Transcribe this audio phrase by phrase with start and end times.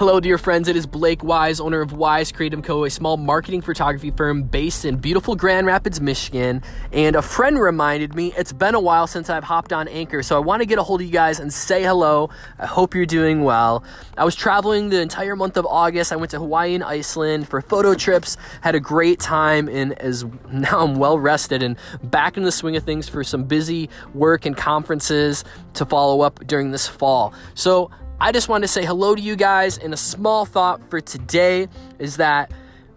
[0.00, 0.66] Hello, dear friends.
[0.66, 4.86] It is Blake Wise, owner of Wise Creative Co., a small marketing photography firm based
[4.86, 6.62] in beautiful Grand Rapids, Michigan.
[6.90, 10.36] And a friend reminded me it's been a while since I've hopped on Anchor, so
[10.36, 12.30] I want to get a hold of you guys and say hello.
[12.58, 13.84] I hope you're doing well.
[14.16, 16.14] I was traveling the entire month of August.
[16.14, 20.24] I went to Hawaii and Iceland for photo trips, had a great time, and as
[20.50, 24.46] now I'm well rested and back in the swing of things for some busy work
[24.46, 25.44] and conferences
[25.74, 27.34] to follow up during this fall.
[27.52, 27.90] So
[28.22, 29.78] I just wanted to say hello to you guys.
[29.78, 32.52] And a small thought for today is that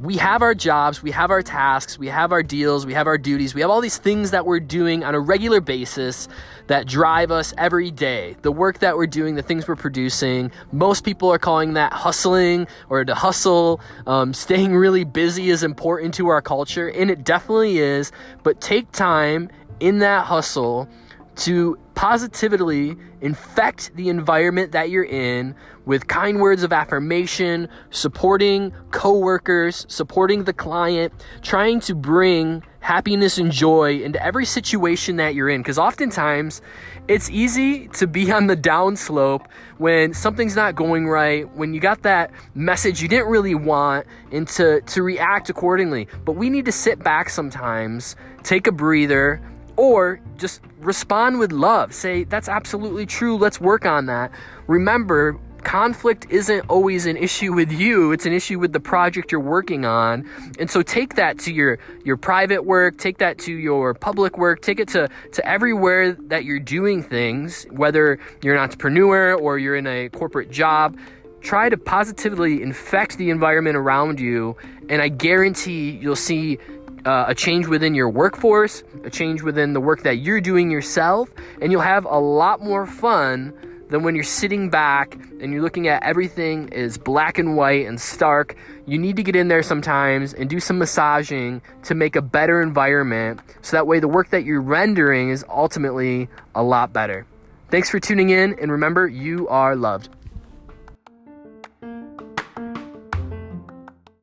[0.00, 3.16] we have our jobs, we have our tasks, we have our deals, we have our
[3.16, 6.26] duties, we have all these things that we're doing on a regular basis
[6.66, 8.34] that drive us every day.
[8.42, 10.50] The work that we're doing, the things we're producing.
[10.72, 13.80] Most people are calling that hustling or to hustle.
[14.08, 18.10] Um, staying really busy is important to our culture, and it definitely is.
[18.42, 20.88] But take time in that hustle
[21.36, 25.54] to positively infect the environment that you're in
[25.86, 33.50] with kind words of affirmation, supporting coworkers, supporting the client, trying to bring happiness and
[33.50, 36.60] joy into every situation that you're in because oftentimes
[37.08, 39.46] it's easy to be on the downslope
[39.78, 44.46] when something's not going right, when you got that message you didn't really want and
[44.48, 46.08] to to react accordingly.
[46.24, 49.40] But we need to sit back sometimes, take a breather,
[49.76, 51.92] or just respond with love.
[51.92, 53.36] Say, that's absolutely true.
[53.36, 54.30] Let's work on that.
[54.66, 59.40] Remember, conflict isn't always an issue with you it's an issue with the project you're
[59.40, 60.28] working on
[60.60, 64.60] and so take that to your your private work take that to your public work
[64.60, 69.74] take it to to everywhere that you're doing things whether you're an entrepreneur or you're
[69.74, 70.96] in a corporate job
[71.40, 74.54] try to positively infect the environment around you
[74.90, 76.58] and i guarantee you'll see
[77.04, 81.30] uh, a change within your workforce, a change within the work that you're doing yourself,
[81.60, 83.52] and you'll have a lot more fun
[83.90, 88.00] than when you're sitting back and you're looking at everything is black and white and
[88.00, 88.56] stark.
[88.86, 92.62] You need to get in there sometimes and do some massaging to make a better
[92.62, 97.26] environment so that way the work that you're rendering is ultimately a lot better.
[97.70, 100.08] Thanks for tuning in, and remember, you are loved.